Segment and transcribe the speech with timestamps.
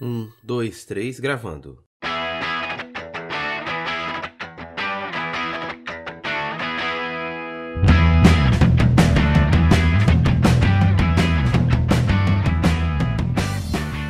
[0.00, 1.82] Um, dois, três, gravando.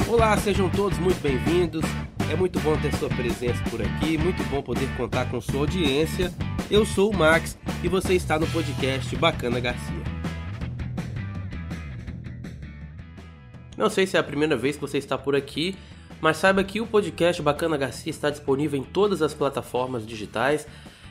[0.06, 1.82] Olá, sejam todos muito bem-vindos.
[2.30, 6.30] É muito bom ter sua presença por aqui, muito bom poder contar com sua audiência.
[6.70, 10.07] Eu sou o Max e você está no podcast Bacana Garcia.
[13.78, 15.76] Não sei se é a primeira vez que você está por aqui,
[16.20, 20.66] mas saiba que o podcast Bacana Garcia está disponível em todas as plataformas digitais.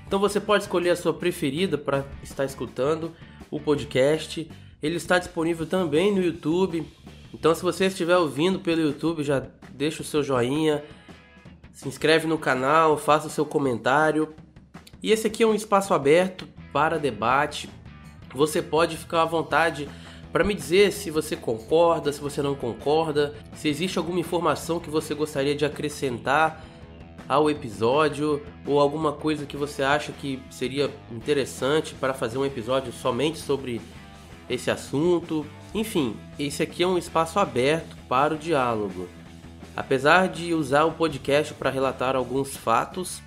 [0.05, 3.13] Então você pode escolher a sua preferida para estar escutando
[3.49, 4.51] o podcast.
[4.83, 6.85] Ele está disponível também no YouTube.
[7.33, 10.83] Então se você estiver ouvindo pelo YouTube, já deixa o seu joinha,
[11.71, 14.35] se inscreve no canal, faça o seu comentário.
[15.01, 17.69] E esse aqui é um espaço aberto para debate.
[18.35, 19.87] Você pode ficar à vontade
[20.31, 24.89] para me dizer se você concorda, se você não concorda, se existe alguma informação que
[24.89, 26.63] você gostaria de acrescentar
[27.27, 32.91] ao episódio ou alguma coisa que você acha que seria interessante para fazer um episódio
[32.93, 33.81] somente sobre
[34.49, 35.45] esse assunto.
[35.73, 39.07] Enfim, esse aqui é um espaço aberto para o diálogo.
[39.75, 43.21] Apesar de usar o podcast para relatar alguns fatos,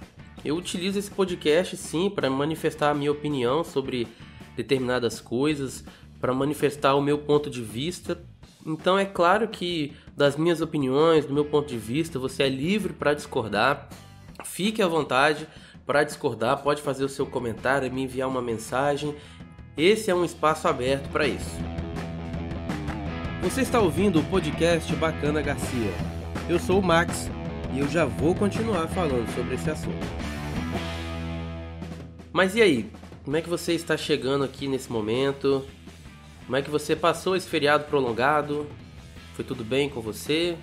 [0.44, 4.08] eu utilizo esse podcast sim para manifestar a minha opinião sobre
[4.56, 5.84] determinadas coisas,
[6.20, 8.22] para manifestar o meu ponto de vista.
[8.66, 12.92] Então é claro que das minhas opiniões, do meu ponto de vista, você é livre
[12.92, 13.88] para discordar.
[14.44, 15.48] Fique à vontade
[15.86, 19.16] para discordar, pode fazer o seu comentário, me enviar uma mensagem.
[19.77, 21.58] Esse é um espaço aberto para isso.
[23.42, 25.90] Você está ouvindo o podcast Bacana Garcia.
[26.48, 27.30] Eu sou o Max
[27.72, 30.06] e eu já vou continuar falando sobre esse assunto.
[32.32, 32.90] Mas e aí?
[33.24, 35.64] Como é que você está chegando aqui nesse momento?
[36.50, 38.66] Como é que você passou esse feriado prolongado?
[39.34, 40.56] Foi tudo bem com você?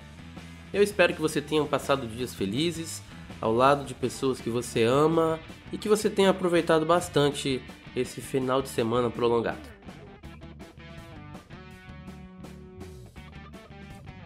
[0.70, 3.02] Eu espero que você tenha passado dias felizes
[3.40, 5.40] ao lado de pessoas que você ama
[5.72, 7.62] e que você tenha aproveitado bastante
[7.96, 9.66] esse final de semana prolongado.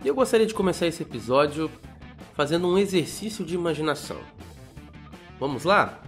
[0.04, 1.70] Eu gostaria de começar esse episódio
[2.34, 4.18] fazendo um exercício de imaginação.
[5.38, 6.02] Vamos lá?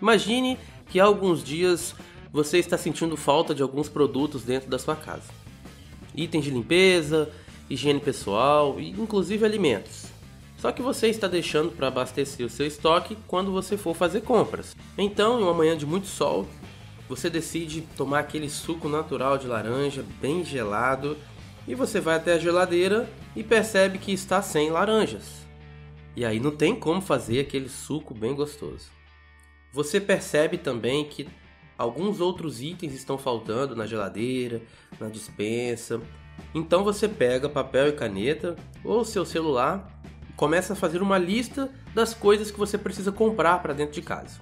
[0.00, 1.94] Imagine que há alguns dias
[2.32, 5.28] você está sentindo falta de alguns produtos dentro da sua casa.
[6.14, 7.30] Itens de limpeza,
[7.68, 10.06] higiene pessoal e inclusive alimentos.
[10.56, 14.76] Só que você está deixando para abastecer o seu estoque quando você for fazer compras.
[14.96, 16.48] Então, em uma manhã de muito sol,
[17.08, 21.18] você decide tomar aquele suco natural de laranja bem gelado
[21.68, 25.42] e você vai até a geladeira e percebe que está sem laranjas.
[26.16, 28.88] E aí não tem como fazer aquele suco bem gostoso.
[29.72, 31.26] Você percebe também que
[31.82, 34.62] alguns outros itens estão faltando na geladeira,
[35.00, 36.00] na dispensa.
[36.54, 38.54] Então você pega papel e caneta
[38.84, 39.90] ou seu celular
[40.30, 44.00] e começa a fazer uma lista das coisas que você precisa comprar para dentro de
[44.00, 44.38] casa.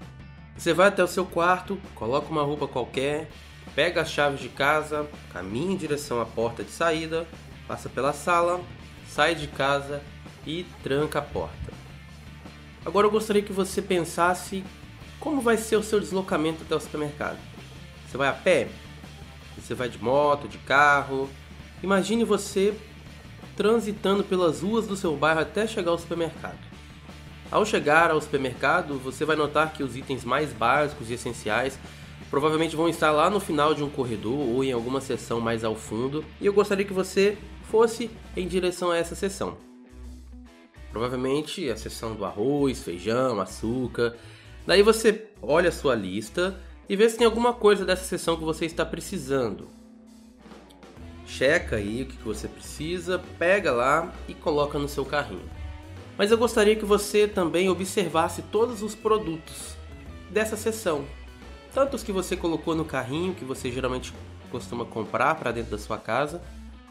[0.54, 3.30] Você vai até o seu quarto, coloca uma roupa qualquer,
[3.74, 7.26] pega as chaves de casa, caminha em direção à porta de saída,
[7.66, 8.60] passa pela sala,
[9.08, 10.02] sai de casa
[10.46, 11.72] e tranca a porta.
[12.84, 14.62] Agora eu gostaria que você pensasse
[15.20, 17.38] como vai ser o seu deslocamento até o supermercado?
[18.08, 18.68] Você vai a pé?
[19.56, 21.28] Você vai de moto, de carro?
[21.82, 22.74] Imagine você
[23.54, 26.58] transitando pelas ruas do seu bairro até chegar ao supermercado.
[27.50, 31.78] Ao chegar ao supermercado, você vai notar que os itens mais básicos e essenciais
[32.30, 35.74] provavelmente vão estar lá no final de um corredor ou em alguma seção mais ao
[35.74, 39.58] fundo, e eu gostaria que você fosse em direção a essa seção.
[40.92, 44.16] Provavelmente a seção do arroz, feijão, açúcar,
[44.66, 48.44] Daí você olha a sua lista e vê se tem alguma coisa dessa seção que
[48.44, 49.68] você está precisando.
[51.26, 55.48] Checa aí o que você precisa, pega lá e coloca no seu carrinho.
[56.18, 59.76] Mas eu gostaria que você também observasse todos os produtos
[60.28, 61.04] dessa seção.
[61.72, 64.12] Tanto os que você colocou no carrinho, que você geralmente
[64.50, 66.42] costuma comprar para dentro da sua casa,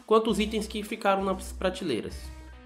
[0.06, 2.16] quanto os itens que ficaram nas prateleiras.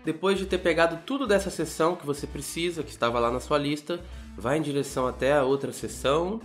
[0.05, 3.59] Depois de ter pegado tudo dessa seção que você precisa, que estava lá na sua
[3.59, 4.00] lista,
[4.37, 6.41] vá em direção até a outra seção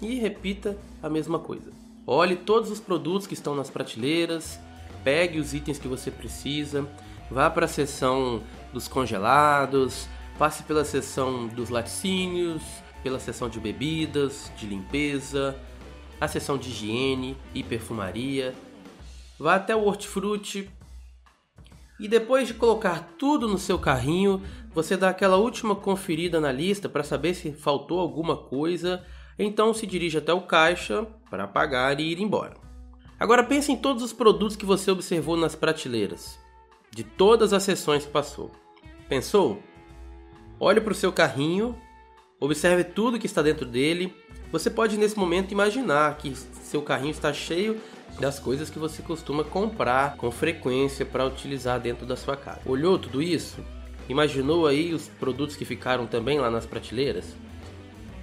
[0.00, 1.70] e repita a mesma coisa.
[2.06, 4.58] Olhe todos os produtos que estão nas prateleiras,
[5.04, 6.88] pegue os itens que você precisa,
[7.30, 8.42] vá para a seção
[8.72, 10.08] dos congelados,
[10.38, 12.62] passe pela seção dos laticínios,
[13.02, 15.56] pela seção de bebidas, de limpeza,
[16.20, 18.54] a seção de higiene e perfumaria.
[19.38, 20.70] Vá até o hortifruti,
[21.98, 24.42] e depois de colocar tudo no seu carrinho,
[24.72, 29.04] você dá aquela última conferida na lista para saber se faltou alguma coisa,
[29.38, 32.56] então se dirige até o caixa para pagar e ir embora.
[33.18, 36.38] Agora pense em todos os produtos que você observou nas prateleiras,
[36.92, 38.52] de todas as sessões que passou.
[39.08, 39.60] Pensou?
[40.60, 41.76] Olhe para o seu carrinho,
[42.38, 44.14] observe tudo que está dentro dele.
[44.52, 47.80] Você pode nesse momento imaginar que seu carrinho está cheio
[48.20, 52.60] das coisas que você costuma comprar com frequência para utilizar dentro da sua casa.
[52.66, 53.64] Olhou tudo isso?
[54.08, 57.36] Imaginou aí os produtos que ficaram também lá nas prateleiras?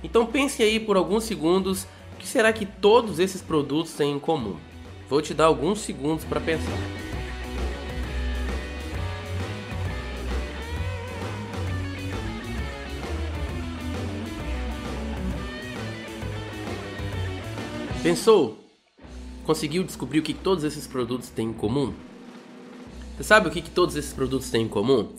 [0.03, 1.83] Então pense aí por alguns segundos
[2.13, 4.57] o que será que todos esses produtos têm em comum.
[5.09, 6.77] Vou te dar alguns segundos para pensar.
[18.01, 18.65] Pensou?
[19.45, 21.94] Conseguiu descobrir o que todos esses produtos têm em comum?
[23.15, 25.13] Você sabe o que todos esses produtos têm em comum?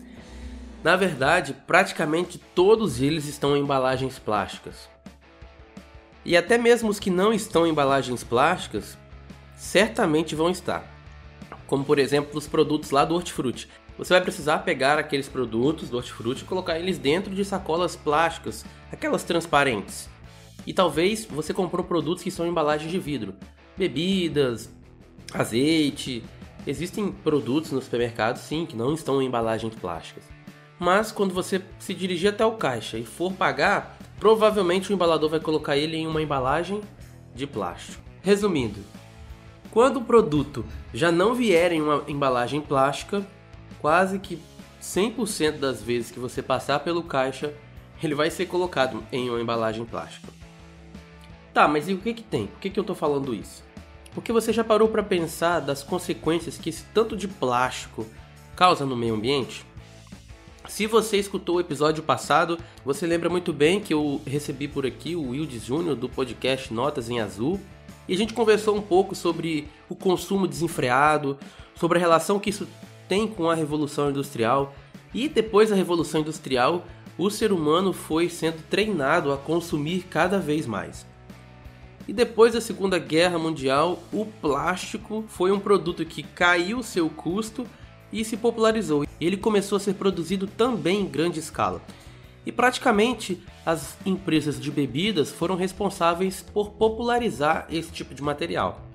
[0.82, 4.88] Na verdade, praticamente todos eles estão em embalagens plásticas.
[6.24, 8.98] E até mesmo os que não estão em embalagens plásticas,
[9.56, 10.84] certamente vão estar.
[11.68, 13.68] Como por exemplo os produtos lá do Hortifruti.
[13.96, 18.64] Você vai precisar pegar aqueles produtos do Hortifruti e colocar eles dentro de sacolas plásticas,
[18.90, 20.08] aquelas transparentes.
[20.66, 23.32] E talvez você comprou produtos que são em embalagens de vidro,
[23.76, 24.70] bebidas,
[25.32, 26.24] azeite.
[26.66, 30.24] Existem produtos no supermercado, sim, que não estão em embalagens plásticas.
[30.78, 35.40] Mas quando você se dirigir até o caixa e for pagar, provavelmente o embalador vai
[35.40, 36.80] colocar ele em uma embalagem
[37.34, 38.02] de plástico.
[38.22, 38.80] Resumindo,
[39.70, 43.26] quando o produto já não vier em uma embalagem plástica,
[43.80, 44.38] quase que
[44.80, 47.54] 100% das vezes que você passar pelo caixa,
[48.02, 50.28] ele vai ser colocado em uma embalagem plástica.
[51.52, 52.46] Tá, mas e o que que tem?
[52.46, 53.65] Por que, que eu tô falando isso?
[54.16, 58.06] Porque você já parou para pensar das consequências que esse tanto de plástico
[58.56, 59.62] causa no meio ambiente?
[60.66, 65.14] Se você escutou o episódio passado, você lembra muito bem que eu recebi por aqui
[65.14, 67.60] o Wildes Júnior do podcast Notas em Azul
[68.08, 71.36] e a gente conversou um pouco sobre o consumo desenfreado,
[71.74, 72.66] sobre a relação que isso
[73.06, 74.74] tem com a Revolução Industrial
[75.12, 76.86] e depois da Revolução Industrial,
[77.18, 81.04] o ser humano foi sendo treinado a consumir cada vez mais.
[82.08, 87.66] E depois da Segunda Guerra Mundial, o plástico foi um produto que caiu seu custo
[88.12, 89.04] e se popularizou.
[89.20, 91.82] Ele começou a ser produzido também em grande escala.
[92.44, 98.86] E praticamente as empresas de bebidas foram responsáveis por popularizar esse tipo de material.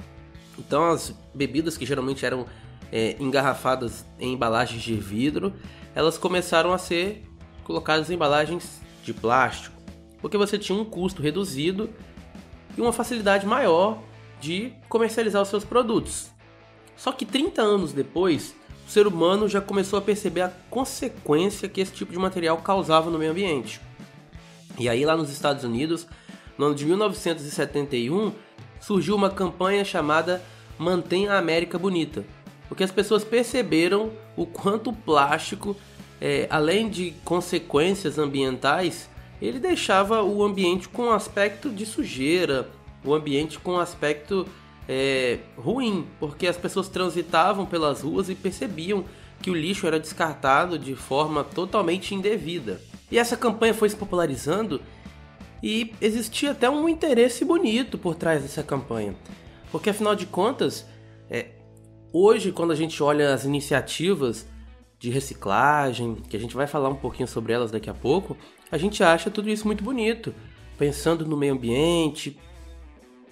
[0.57, 2.45] Então as bebidas que geralmente eram
[2.91, 5.53] é, engarrafadas em embalagens de vidro,
[5.93, 7.23] elas começaram a ser
[7.65, 9.75] colocadas em embalagens de plástico,
[10.21, 11.89] porque você tinha um custo reduzido
[12.77, 13.99] e uma facilidade maior
[14.39, 16.31] de comercializar os seus produtos.
[16.95, 18.55] Só que 30 anos depois,
[18.87, 23.09] o ser humano já começou a perceber a consequência que esse tipo de material causava
[23.09, 23.79] no meio ambiente.
[24.77, 26.07] E aí, lá nos Estados Unidos,
[26.57, 28.31] no ano de 1971,
[28.79, 30.41] surgiu uma campanha chamada
[30.77, 32.25] Mantenha a América Bonita,
[32.67, 35.75] porque as pessoas perceberam o quanto o plástico,
[36.19, 39.09] é, além de consequências ambientais,
[39.41, 42.69] ele deixava o ambiente com aspecto de sujeira,
[43.03, 44.47] o ambiente com aspecto
[44.87, 49.03] é, ruim, porque as pessoas transitavam pelas ruas e percebiam
[49.41, 52.79] que o lixo era descartado de forma totalmente indevida.
[53.11, 54.81] E essa campanha foi se popularizando
[55.63, 59.15] e existia até um interesse bonito por trás dessa campanha,
[59.71, 60.85] porque afinal de contas,
[61.29, 61.47] é,
[62.13, 64.45] hoje quando a gente olha as iniciativas
[65.01, 68.37] de reciclagem, que a gente vai falar um pouquinho sobre elas daqui a pouco,
[68.71, 70.31] a gente acha tudo isso muito bonito,
[70.77, 72.39] pensando no meio ambiente,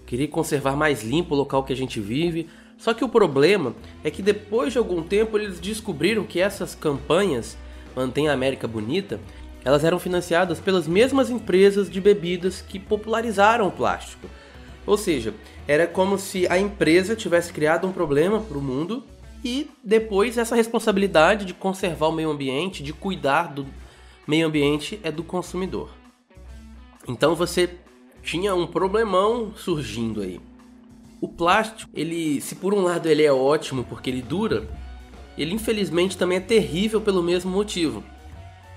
[0.03, 2.49] querer conservar mais limpo o local que a gente vive.
[2.75, 7.55] Só que o problema é que depois de algum tempo eles descobriram que essas campanhas
[7.95, 9.19] Mantém a América Bonita,
[9.63, 14.27] elas eram financiadas pelas mesmas empresas de bebidas que popularizaram o plástico.
[14.87, 15.33] Ou seja,
[15.67, 19.03] era como se a empresa tivesse criado um problema para o mundo
[19.43, 23.65] e depois essa responsabilidade de conservar o meio ambiente, de cuidar do
[24.27, 25.89] meio ambiente é do consumidor.
[27.07, 27.69] Então você
[28.21, 30.39] tinha um problemão surgindo aí.
[31.21, 34.69] O plástico, ele, se por um lado ele é ótimo porque ele dura,
[35.37, 38.03] ele infelizmente também é terrível pelo mesmo motivo.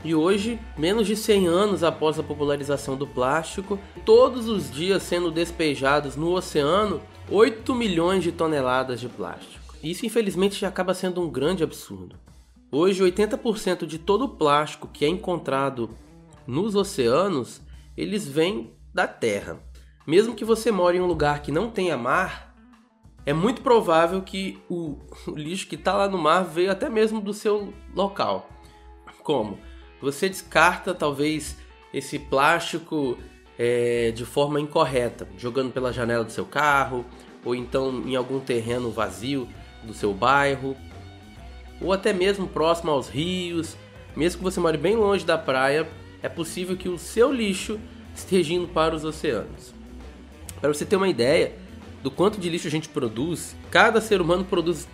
[0.04, 5.30] E hoje, menos de 100 anos após a popularização do plástico, todos os dias sendo
[5.30, 7.00] despejados no oceano
[7.30, 9.61] 8 milhões de toneladas de plástico.
[9.82, 12.16] Isso infelizmente acaba sendo um grande absurdo.
[12.70, 15.90] Hoje, 80% de todo o plástico que é encontrado
[16.46, 17.60] nos oceanos,
[17.96, 19.58] eles vêm da Terra.
[20.06, 22.54] Mesmo que você more em um lugar que não tenha mar,
[23.26, 27.20] é muito provável que o, o lixo que está lá no mar veio até mesmo
[27.20, 28.48] do seu local.
[29.22, 29.58] Como?
[30.00, 31.56] Você descarta talvez
[31.92, 33.16] esse plástico
[33.58, 37.04] é, de forma incorreta, jogando pela janela do seu carro,
[37.44, 39.48] ou então em algum terreno vazio
[39.84, 40.76] do seu bairro,
[41.80, 43.76] ou até mesmo próximo aos rios,
[44.16, 45.88] mesmo que você more bem longe da praia,
[46.22, 47.80] é possível que o seu lixo
[48.14, 49.74] esteja indo para os oceanos.
[50.60, 51.54] Para você ter uma ideia
[52.02, 54.86] do quanto de lixo a gente produz, cada ser humano produz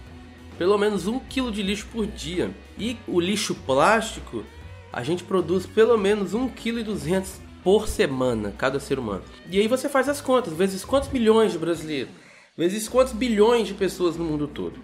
[0.56, 2.50] pelo menos um quilo de lixo por dia.
[2.76, 4.44] E o lixo plástico,
[4.92, 9.22] a gente produz pelo menos um quilo e duzentos por semana, cada ser humano.
[9.50, 12.10] E aí você faz as contas, vezes quantos milhões de brasileiros,
[12.58, 14.74] vezes quantos bilhões de pessoas no mundo todo.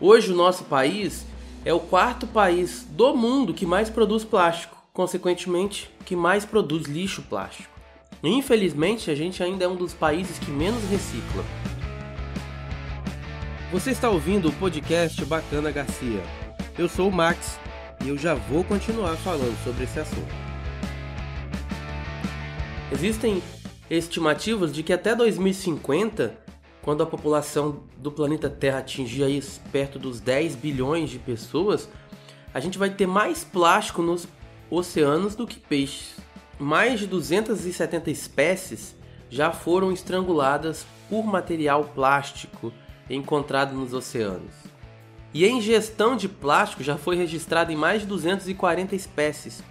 [0.00, 1.26] Hoje o nosso país
[1.62, 7.20] é o quarto país do mundo que mais produz plástico, consequentemente, que mais produz lixo
[7.20, 7.68] plástico.
[8.22, 11.44] Infelizmente, a gente ainda é um dos países que menos recicla.
[13.70, 16.22] Você está ouvindo o podcast Bacana Garcia.
[16.78, 17.58] Eu sou o Max
[18.02, 20.34] e eu já vou continuar falando sobre esse assunto.
[22.90, 23.42] Existem
[23.90, 26.47] estimativas de que até 2050,
[26.82, 31.88] quando a população do planeta Terra atingir aí perto dos 10 bilhões de pessoas,
[32.52, 34.26] a gente vai ter mais plástico nos
[34.70, 36.16] oceanos do que peixes.
[36.58, 38.96] Mais de 270 espécies
[39.30, 42.72] já foram estranguladas por material plástico
[43.08, 44.52] encontrado nos oceanos.
[45.32, 49.62] E a ingestão de plástico já foi registrada em mais de 240 espécies.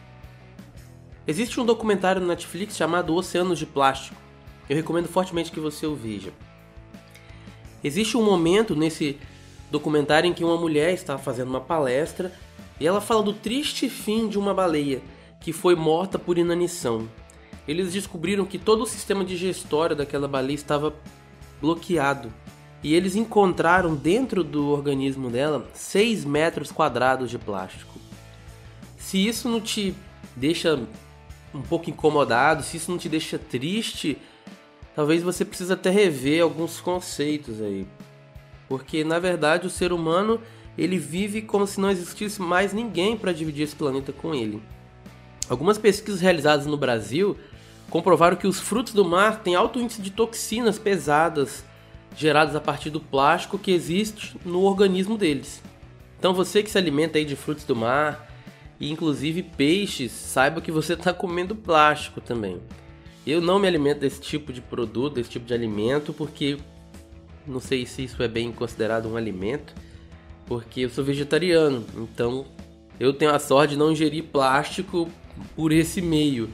[1.26, 4.16] Existe um documentário no Netflix chamado Oceanos de Plástico.
[4.70, 6.32] Eu recomendo fortemente que você o veja.
[7.84, 9.18] Existe um momento nesse
[9.72, 12.32] documentário em que uma mulher está fazendo uma palestra
[12.80, 15.02] e ela fala do triste fim de uma baleia
[15.40, 17.08] que foi morta por inanição.
[17.68, 20.96] Eles descobriram que todo o sistema digestório daquela baleia estava
[21.62, 22.32] bloqueado
[22.84, 28.00] e eles encontraram dentro do organismo dela 6 metros quadrados de plástico.
[28.98, 29.96] Se isso não te
[30.36, 30.80] deixa
[31.54, 34.18] um pouco incomodado, se isso não te deixa triste,
[34.98, 37.86] talvez você precise até rever alguns conceitos aí.
[38.68, 40.42] Porque na verdade o ser humano
[40.76, 44.60] ele vive como se não existisse mais ninguém para dividir esse planeta com ele.
[45.48, 47.38] Algumas pesquisas realizadas no Brasil
[47.92, 51.64] comprovaram que os frutos do mar têm alto índice de toxinas pesadas
[52.16, 55.62] gerados a partir do plástico que existe no organismo deles.
[56.18, 58.28] Então você que se alimenta aí de frutos do mar
[58.80, 62.60] e inclusive peixes, saiba que você está comendo plástico também.
[63.28, 66.58] Eu não me alimento desse tipo de produto, desse tipo de alimento, porque
[67.46, 69.76] não sei se isso é bem considerado um alimento,
[70.46, 72.46] porque eu sou vegetariano, então
[72.98, 75.12] eu tenho a sorte de não ingerir plástico
[75.58, 76.50] por esse meio.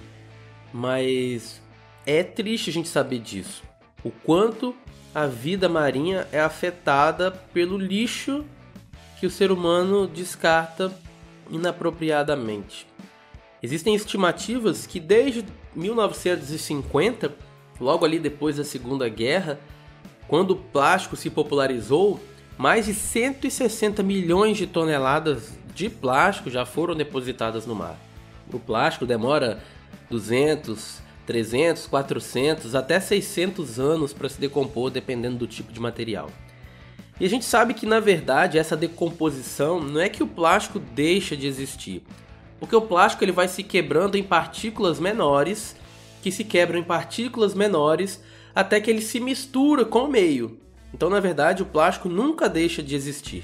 [0.73, 1.61] Mas
[2.07, 3.61] é triste a gente saber disso.
[4.03, 4.75] O quanto
[5.13, 8.43] a vida marinha é afetada pelo lixo
[9.19, 10.91] que o ser humano descarta
[11.51, 12.87] inapropriadamente.
[13.61, 17.33] Existem estimativas que desde 1950,
[17.79, 19.59] logo ali depois da Segunda Guerra,
[20.27, 22.19] quando o plástico se popularizou,
[22.57, 27.97] mais de 160 milhões de toneladas de plástico já foram depositadas no mar.
[28.51, 29.61] O plástico demora
[30.09, 36.29] 200, 300, 400, até 600 anos para se decompor, dependendo do tipo de material.
[37.19, 41.37] E a gente sabe que na verdade essa decomposição não é que o plástico deixa
[41.37, 42.03] de existir,
[42.63, 45.75] porque o plástico ele vai se quebrando em partículas menores,
[46.21, 48.23] que se quebram em partículas menores
[48.55, 50.57] até que ele se mistura com o meio.
[50.93, 53.43] Então, na verdade, o plástico nunca deixa de existir.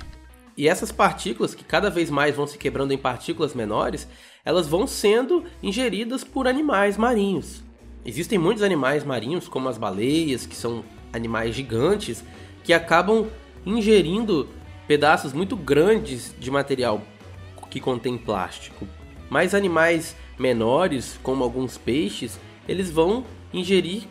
[0.55, 4.07] E essas partículas, que cada vez mais vão se quebrando em partículas menores,
[4.45, 7.61] elas vão sendo ingeridas por animais marinhos.
[8.05, 12.23] Existem muitos animais marinhos, como as baleias, que são animais gigantes,
[12.63, 13.27] que acabam
[13.65, 14.47] ingerindo
[14.87, 17.01] pedaços muito grandes de material
[17.69, 18.87] que contém plástico.
[19.29, 24.03] Mas animais menores, como alguns peixes, eles vão ingerir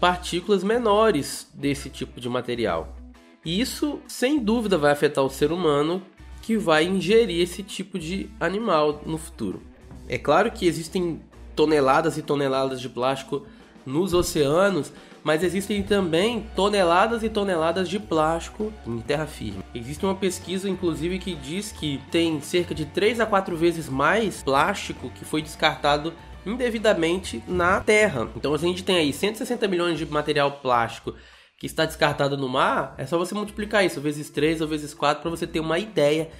[0.00, 2.96] partículas menores desse tipo de material.
[3.44, 6.02] E isso, sem dúvida, vai afetar o ser humano
[6.42, 9.62] que vai ingerir esse tipo de animal no futuro.
[10.08, 11.20] É claro que existem
[11.56, 13.46] toneladas e toneladas de plástico
[13.86, 19.64] nos oceanos, mas existem também toneladas e toneladas de plástico em terra firme.
[19.74, 24.42] Existe uma pesquisa, inclusive, que diz que tem cerca de 3 a 4 vezes mais
[24.42, 26.12] plástico que foi descartado
[26.44, 28.28] indevidamente na terra.
[28.36, 31.14] Então, a gente tem aí 160 milhões de material plástico
[31.56, 35.22] que está descartado no mar, é só você multiplicar isso vezes 3 ou vezes 4
[35.22, 36.30] para você ter uma ideia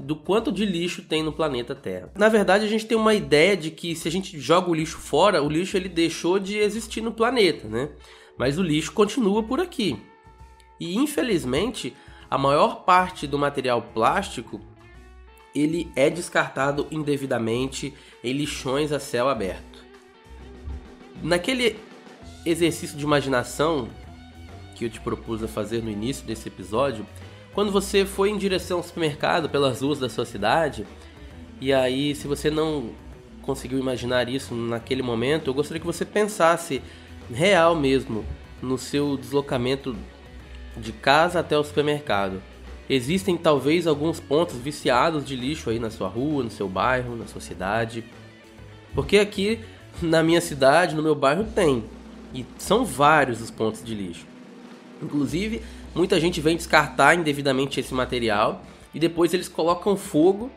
[0.00, 2.10] do quanto de lixo tem no planeta Terra.
[2.16, 4.98] Na verdade, a gente tem uma ideia de que se a gente joga o lixo
[4.98, 7.90] fora, o lixo ele deixou de existir no planeta, né?
[8.36, 9.98] Mas o lixo continua por aqui.
[10.78, 11.94] E infelizmente,
[12.30, 14.60] a maior parte do material plástico
[15.54, 17.92] ele é descartado indevidamente
[18.22, 19.84] em lixões a céu aberto.
[21.22, 21.76] Naquele
[22.46, 23.88] exercício de imaginação
[24.74, 27.06] que eu te propus a fazer no início desse episódio,
[27.54, 30.86] quando você foi em direção ao supermercado pelas ruas da sua cidade,
[31.60, 32.90] E aí, se você não
[33.42, 36.80] conseguiu imaginar isso naquele momento, eu gostaria que você pensasse
[37.30, 38.24] real mesmo
[38.62, 39.94] no seu deslocamento
[40.74, 42.42] de casa até o supermercado.
[42.88, 47.26] Existem talvez alguns pontos viciados de lixo aí na sua rua, no seu bairro, na
[47.26, 48.04] sua cidade.
[48.94, 49.60] Porque aqui
[50.02, 51.84] na minha cidade, no meu bairro tem.
[52.34, 54.26] E são vários os pontos de lixo.
[55.02, 55.62] Inclusive,
[55.94, 58.62] muita gente vem descartar indevidamente esse material
[58.94, 60.50] e depois eles colocam fogo.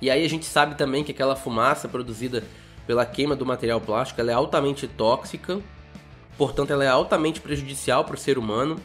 [0.00, 2.44] E aí a gente sabe também que aquela fumaça produzida
[2.86, 5.60] pela queima do material plástico é altamente tóxica,
[6.36, 8.76] portanto ela é altamente prejudicial para o ser humano.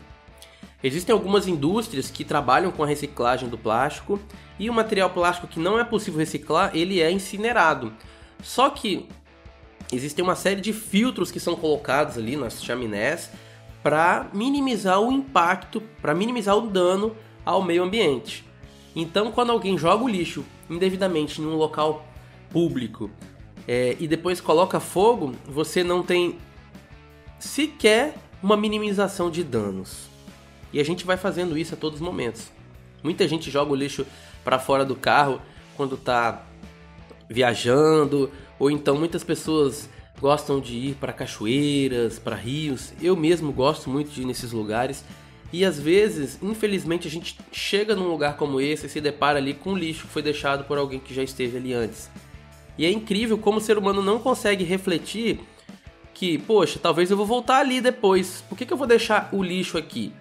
[0.81, 4.19] Existem algumas indústrias que trabalham com a reciclagem do plástico
[4.57, 7.91] e o material plástico que não é possível reciclar, ele é incinerado.
[8.41, 9.05] Só que
[9.91, 13.29] existem uma série de filtros que são colocados ali nas chaminés
[13.81, 18.45] para minimizar o impacto, para minimizar o dano ao meio ambiente.
[18.95, 22.05] Então, quando alguém joga o lixo indevidamente em um local
[22.49, 23.09] público
[23.67, 26.37] é, e depois coloca fogo, você não tem
[27.39, 30.07] sequer uma minimização de danos.
[30.71, 32.51] E a gente vai fazendo isso a todos os momentos.
[33.03, 34.05] Muita gente joga o lixo
[34.43, 35.41] para fora do carro
[35.75, 36.43] quando está
[37.29, 39.89] viajando, ou então muitas pessoas
[40.19, 42.93] gostam de ir para cachoeiras, para rios.
[43.01, 45.03] Eu mesmo gosto muito de ir nesses lugares.
[45.51, 49.53] E às vezes, infelizmente, a gente chega num lugar como esse e se depara ali
[49.53, 52.09] com lixo que foi deixado por alguém que já esteve ali antes.
[52.77, 55.39] E é incrível como o ser humano não consegue refletir
[56.13, 58.43] que, poxa, talvez eu vou voltar ali depois.
[58.47, 60.13] Por que, que eu vou deixar o lixo aqui?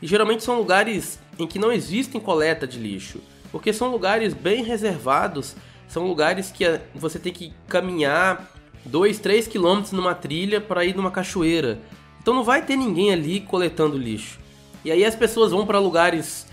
[0.00, 4.62] E geralmente são lugares em que não existem coleta de lixo, porque são lugares bem
[4.62, 5.56] reservados,
[5.88, 6.64] são lugares que
[6.94, 11.78] você tem que caminhar 2, 3 quilômetros numa trilha para ir numa cachoeira.
[12.20, 14.38] Então não vai ter ninguém ali coletando lixo.
[14.84, 16.46] E aí as pessoas vão para lugares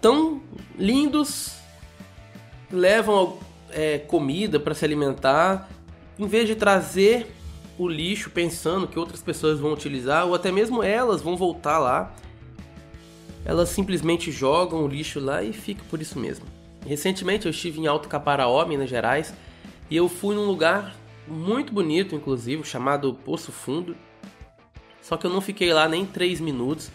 [0.00, 0.42] tão
[0.78, 1.52] lindos,
[2.70, 3.38] levam
[3.70, 5.68] é, comida para se alimentar,
[6.18, 7.34] em vez de trazer
[7.78, 12.14] o lixo pensando que outras pessoas vão utilizar, ou até mesmo elas vão voltar lá,
[13.44, 16.44] elas simplesmente jogam o lixo lá e fica por isso mesmo.
[16.86, 19.32] Recentemente eu estive em Alto Caparaó, Minas Gerais,
[19.90, 20.94] e eu fui num lugar
[21.26, 23.96] muito bonito, inclusive, chamado Poço Fundo.
[25.00, 26.90] Só que eu não fiquei lá nem 3 minutos,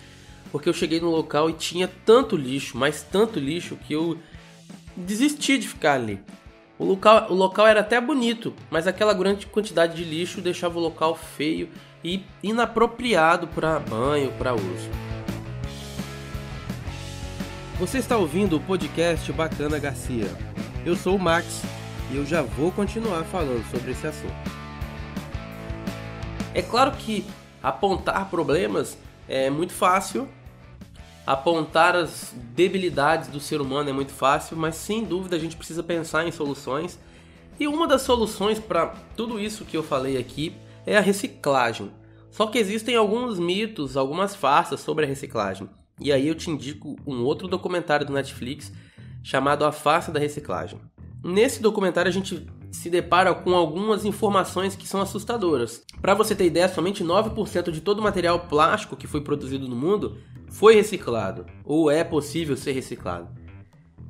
[0.51, 4.17] porque eu cheguei no local e tinha tanto lixo, mas tanto lixo, que eu
[4.95, 6.19] desisti de ficar ali.
[6.77, 10.81] O local, o local era até bonito, mas aquela grande quantidade de lixo deixava o
[10.81, 11.69] local feio
[12.03, 14.89] e inapropriado para banho, para uso.
[17.79, 20.27] Você está ouvindo o podcast Bacana Garcia.
[20.85, 21.61] Eu sou o Max
[22.11, 24.33] e eu já vou continuar falando sobre esse assunto.
[26.53, 27.25] É claro que
[27.61, 30.27] apontar problemas é muito fácil,
[31.25, 35.81] apontar as debilidades do ser humano é muito fácil, mas sem dúvida a gente precisa
[35.81, 36.99] pensar em soluções.
[37.59, 41.91] E uma das soluções para tudo isso que eu falei aqui é a reciclagem.
[42.29, 45.69] Só que existem alguns mitos, algumas farsas sobre a reciclagem.
[45.99, 48.71] E aí eu te indico um outro documentário do Netflix
[49.23, 50.79] chamado A Farsa da Reciclagem.
[51.27, 55.83] Nesse documentário a gente se depara com algumas informações que são assustadoras.
[55.99, 59.75] Para você ter ideia, somente 9% de todo o material plástico que foi produzido no
[59.75, 63.27] mundo foi reciclado ou é possível ser reciclado.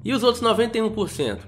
[0.04, 1.40] E os outros 91%?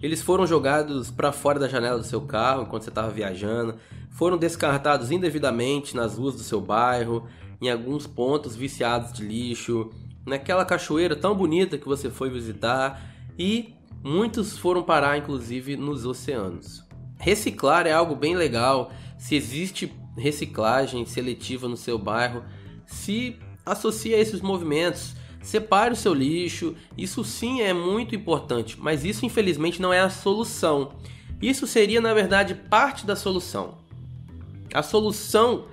[0.00, 3.74] Eles foram jogados para fora da janela do seu carro enquanto você estava viajando,
[4.10, 7.26] foram descartados indevidamente nas ruas do seu bairro,
[7.60, 9.90] em alguns pontos viciados de lixo,
[10.24, 13.02] naquela cachoeira tão bonita que você foi visitar
[13.36, 16.84] e Muitos foram parar, inclusive, nos oceanos.
[17.18, 18.92] Reciclar é algo bem legal.
[19.18, 22.44] Se existe reciclagem seletiva no seu bairro,
[22.86, 25.16] se associe a esses movimentos.
[25.42, 30.10] Separe o seu lixo, isso sim é muito importante, mas isso infelizmente não é a
[30.10, 30.92] solução.
[31.40, 33.78] Isso seria, na verdade, parte da solução.
[34.74, 35.66] A solução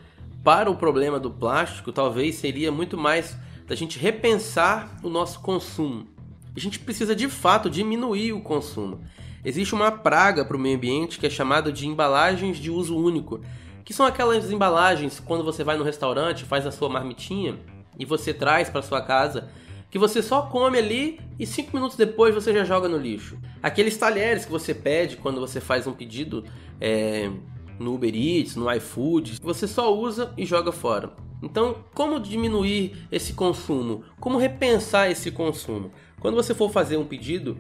[0.43, 3.35] para o problema do plástico talvez seria muito mais
[3.67, 6.14] da gente repensar o nosso consumo
[6.55, 9.01] a gente precisa de fato diminuir o consumo.
[9.43, 13.41] Existe uma praga para o meio ambiente que é chamada de embalagens de uso único,
[13.83, 17.59] que são aquelas embalagens quando você vai no restaurante, faz a sua marmitinha
[17.97, 19.47] e você traz para sua casa,
[19.91, 23.37] que você só come ali e cinco minutos depois você já joga no lixo.
[23.61, 26.43] Aqueles talheres que você pede quando você faz um pedido
[26.81, 27.29] é,
[27.79, 31.11] no Uber Eats, no iFood, você só usa e joga fora.
[31.45, 34.03] Então, como diminuir esse consumo?
[34.19, 35.91] Como repensar esse consumo?
[36.19, 37.55] Quando você for fazer um pedido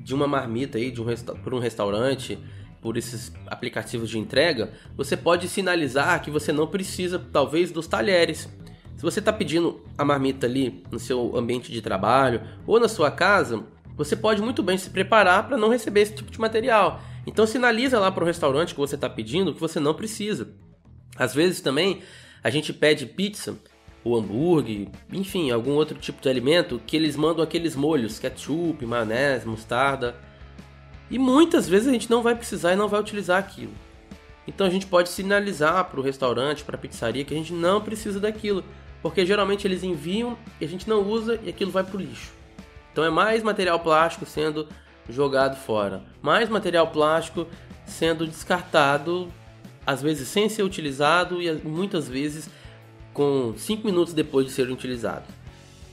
[0.00, 1.04] de uma marmita aí, de um
[1.44, 2.38] por um restaurante,
[2.80, 8.48] por esses aplicativos de entrega, você pode sinalizar que você não precisa, talvez, dos talheres.
[8.96, 13.10] Se você está pedindo a marmita ali no seu ambiente de trabalho ou na sua
[13.10, 13.62] casa,
[13.94, 17.02] você pode muito bem se preparar para não receber esse tipo de material.
[17.26, 20.48] Então sinaliza lá para o restaurante que você está pedindo que você não precisa.
[21.14, 22.00] Às vezes também
[22.42, 23.56] a gente pede pizza
[24.04, 29.46] ou hambúrguer, enfim, algum outro tipo de alimento que eles mandam aqueles molhos, ketchup, maionese,
[29.46, 30.16] mostarda.
[31.10, 33.72] E muitas vezes a gente não vai precisar e não vai utilizar aquilo.
[34.46, 37.80] Então a gente pode sinalizar para o restaurante, para a pizzaria que a gente não
[37.80, 38.64] precisa daquilo,
[39.00, 42.32] porque geralmente eles enviam e a gente não usa e aquilo vai para o lixo.
[42.92, 44.68] Então é mais material plástico sendo
[45.08, 47.46] jogado fora, mais material plástico
[47.86, 49.32] sendo descartado,
[49.86, 52.48] às vezes sem ser utilizado e muitas vezes
[53.12, 55.24] com 5 minutos depois de ser utilizado.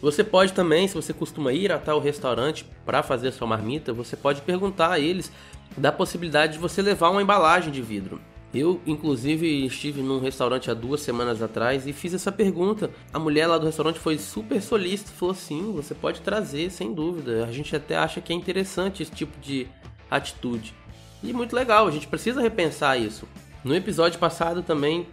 [0.01, 4.15] Você pode também, se você costuma ir até o restaurante para fazer sua marmita, você
[4.15, 5.29] pode perguntar a eles
[5.75, 8.21] da possibilidade de você levar uma embalagem de vidro.
[8.53, 12.89] Eu, inclusive, estive num restaurante há duas semanas atrás e fiz essa pergunta.
[13.13, 17.45] A mulher lá do restaurante foi super solícita, falou sim, você pode trazer, sem dúvida.
[17.45, 19.67] A gente até acha que é interessante esse tipo de
[20.09, 20.73] atitude.
[21.21, 23.27] E muito legal, a gente precisa repensar isso.
[23.63, 25.07] No episódio passado também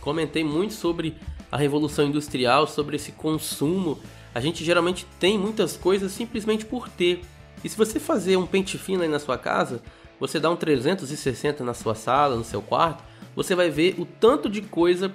[0.00, 1.14] comentei muito sobre
[1.50, 3.98] a revolução industrial, sobre esse consumo.
[4.34, 7.20] A gente geralmente tem muitas coisas simplesmente por ter.
[7.62, 9.82] E se você fazer um pente fino aí na sua casa,
[10.18, 13.04] você dá um 360 na sua sala, no seu quarto,
[13.36, 15.12] você vai ver o tanto de coisa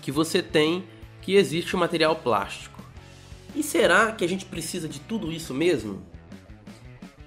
[0.00, 0.84] que você tem
[1.20, 2.82] que existe o material plástico.
[3.54, 6.02] E será que a gente precisa de tudo isso mesmo?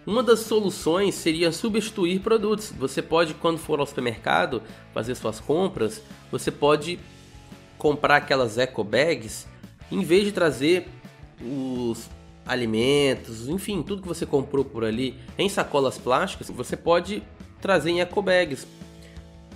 [0.07, 2.71] Uma das soluções seria substituir produtos.
[2.79, 6.97] Você pode, quando for ao supermercado fazer suas compras, você pode
[7.77, 9.45] comprar aquelas eco bags,
[9.91, 10.87] em vez de trazer
[11.41, 12.09] os
[12.45, 17.21] alimentos, enfim, tudo que você comprou por ali em sacolas plásticas, você pode
[17.61, 18.65] trazer em eco bags.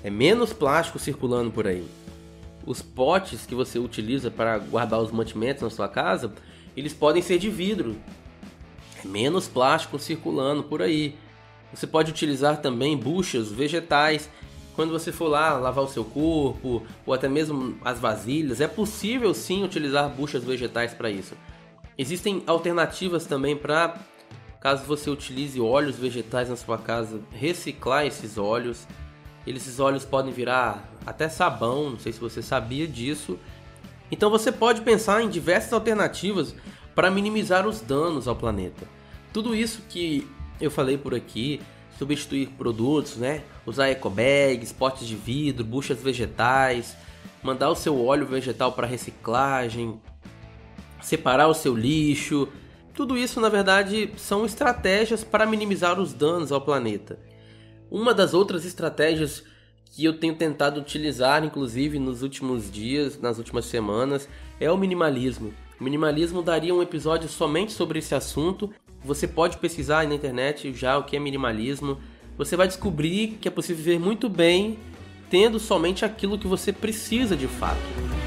[0.04, 1.88] É menos plástico circulando por aí.
[2.66, 6.34] Os potes que você utiliza para guardar os mantimentos na sua casa,
[6.76, 7.96] eles podem ser de vidro.
[9.04, 11.16] Menos plástico circulando por aí.
[11.74, 14.30] Você pode utilizar também buchas vegetais
[14.76, 18.62] quando você for lá lavar o seu corpo ou até mesmo as vasilhas.
[18.62, 21.36] É possível sim utilizar buchas vegetais para isso.
[21.98, 23.96] Existem alternativas também para,
[24.60, 28.88] caso você utilize óleos vegetais na sua casa, reciclar esses óleos.
[29.46, 33.38] Esses óleos podem virar até sabão, não sei se você sabia disso.
[34.12, 36.56] Então você pode pensar em diversas alternativas
[36.96, 38.88] para minimizar os danos ao planeta.
[39.34, 40.28] Tudo isso que
[40.60, 41.62] eu falei por aqui,
[41.98, 43.44] substituir produtos, né?
[43.66, 46.96] Usar ecobags, potes de vidro, buchas vegetais,
[47.42, 50.00] mandar o seu óleo vegetal para reciclagem,
[51.02, 52.48] separar o seu lixo.
[52.94, 57.20] Tudo isso, na verdade, são estratégias para minimizar os danos ao planeta.
[57.90, 59.44] Uma das outras estratégias
[59.92, 64.28] que eu tenho tentado utilizar, inclusive nos últimos dias, nas últimas semanas,
[64.60, 65.54] é o minimalismo.
[65.82, 68.70] Minimalismo daria um episódio somente sobre esse assunto.
[69.04, 71.98] Você pode pesquisar na internet já o que é minimalismo.
[72.38, 74.78] Você vai descobrir que é possível viver muito bem
[75.28, 78.21] tendo somente aquilo que você precisa de fato.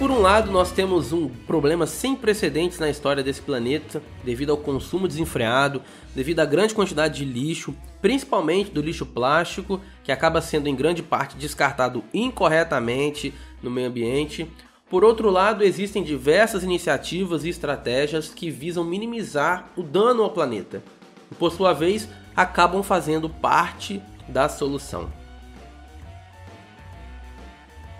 [0.00, 4.56] Por um lado, nós temos um problema sem precedentes na história desse planeta, devido ao
[4.56, 5.82] consumo desenfreado,
[6.14, 11.02] devido à grande quantidade de lixo, principalmente do lixo plástico, que acaba sendo em grande
[11.02, 14.50] parte descartado incorretamente no meio ambiente.
[14.88, 20.82] Por outro lado, existem diversas iniciativas e estratégias que visam minimizar o dano ao planeta,
[21.30, 25.12] e por sua vez acabam fazendo parte da solução.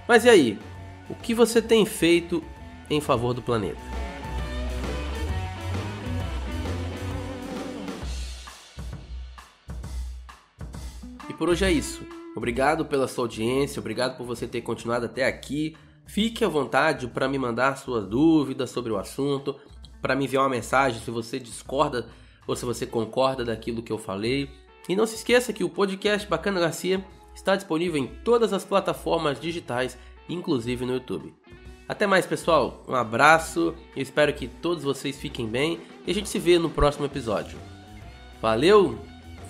[0.09, 0.70] Mas e aí?
[1.11, 2.41] O que você tem feito
[2.89, 3.81] em favor do planeta?
[11.29, 12.07] E por hoje é isso.
[12.37, 15.77] Obrigado pela sua audiência, obrigado por você ter continuado até aqui.
[16.07, 19.57] Fique à vontade para me mandar suas dúvidas sobre o assunto,
[20.01, 22.07] para me enviar uma mensagem se você discorda
[22.47, 24.49] ou se você concorda daquilo que eu falei.
[24.89, 29.41] E não se esqueça que o podcast Bacana Garcia está disponível em todas as plataformas
[29.41, 29.99] digitais
[30.33, 31.35] inclusive no YouTube.
[31.89, 32.85] Até mais, pessoal.
[32.89, 33.75] Um abraço.
[33.97, 37.59] Eu espero que todos vocês fiquem bem e a gente se vê no próximo episódio.
[38.41, 38.99] Valeu.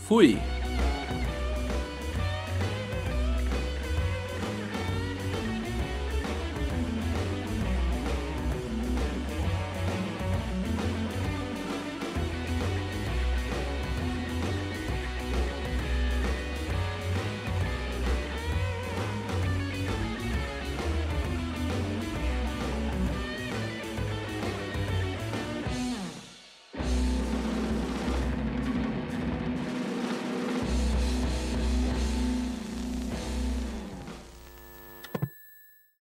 [0.06, 0.38] Fui.